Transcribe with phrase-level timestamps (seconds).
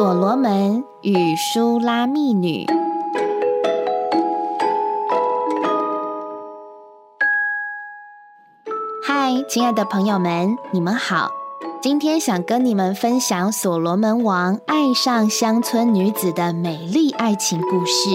[0.00, 2.64] 所罗门与舒拉密女。
[9.06, 11.28] 嗨，亲爱的朋友们，你们好！
[11.82, 18.08] 今天想跟你们分享所罗门王爱上乡村女子的美丽爱情故事。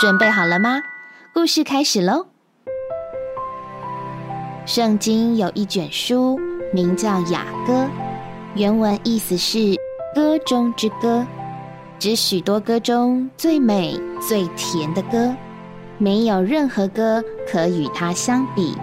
[0.00, 0.80] 准备好了吗？
[1.32, 2.26] 故事开始喽！
[4.64, 6.36] 圣经有一卷书，
[6.72, 7.72] 名叫《雅歌》，
[8.56, 9.85] 原文意思是。
[10.16, 11.26] 歌中之歌，
[11.98, 15.36] 指许多歌中最美、最甜的歌，
[15.98, 18.74] 没有任何歌可与它相比。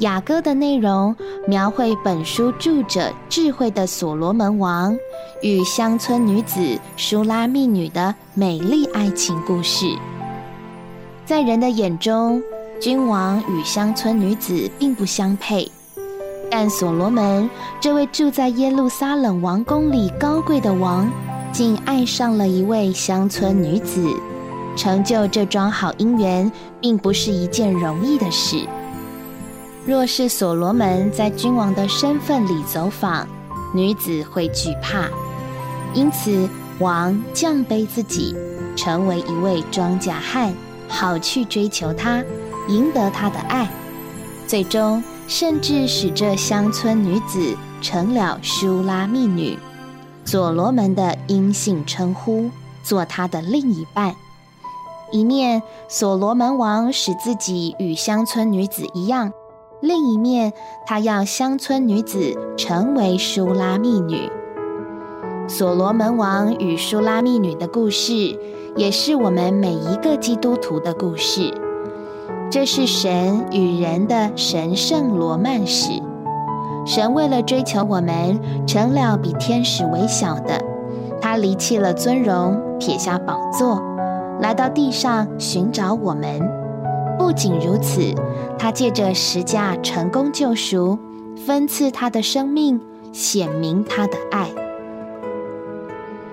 [0.00, 1.16] 雅歌的内容
[1.48, 4.94] 描绘本书著者智慧的所罗门王
[5.40, 9.86] 与乡村女子舒拉密女的美丽爱情故事。
[11.24, 12.42] 在人的眼中，
[12.78, 15.66] 君王与乡村女子并不相配。
[16.54, 17.48] 但所罗门
[17.80, 21.10] 这位住在耶路撒冷王宫里高贵的王，
[21.50, 24.06] 竟爱上了一位乡村女子，
[24.76, 28.66] 成就这桩好姻缘，并不是一件容易的事。
[29.86, 33.26] 若是所罗门在君王的身份里走访，
[33.74, 35.08] 女子会惧怕，
[35.94, 36.46] 因此
[36.80, 38.36] 王降卑自己，
[38.76, 40.52] 成为一位庄稼汉，
[40.86, 42.22] 好去追求她，
[42.68, 43.66] 赢得她的爱，
[44.46, 45.02] 最终。
[45.34, 49.58] 甚至使这乡村女子成了舒拉密女，
[50.26, 52.50] 所罗门的阴性称呼，
[52.84, 54.14] 做他的另一半。
[55.10, 59.30] 一面，所罗门王使自己与乡村女子一样；
[59.80, 60.52] 另一面，
[60.86, 64.30] 他要乡村女子成为舒拉密女。
[65.48, 68.38] 所罗门王与舒拉密女的故事，
[68.76, 71.71] 也是我们每一个基督徒的故事。
[72.52, 75.90] 这是神与人的神圣罗曼史。
[76.84, 80.62] 神为了追求我们，成了比天使微小的。
[81.18, 83.82] 他离弃了尊荣，撇下宝座，
[84.42, 86.46] 来到地上寻找我们。
[87.18, 88.14] 不仅如此，
[88.58, 90.98] 他借着十架成功救赎，
[91.46, 92.78] 分赐他的生命，
[93.12, 94.50] 显明他的爱，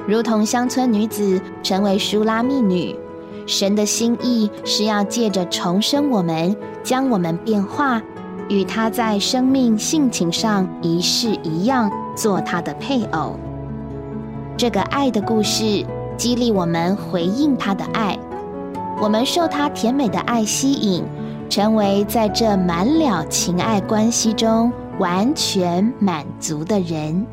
[0.06, 2.94] 如同乡村女子成为舒拉密女。
[3.46, 8.02] 神的心意是要借着重生我们，将我们变化，
[8.48, 13.40] 与他在生命性情上一式一样，做他的配偶。
[14.58, 15.86] 这个爱的故事
[16.18, 18.18] 激励我们回应他的爱，
[19.02, 21.04] 我们受他甜美的爱吸引，
[21.50, 27.26] 成为在这满了情爱关系中完全满足的人。